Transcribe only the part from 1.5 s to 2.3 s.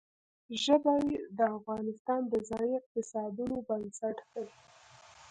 افغانستان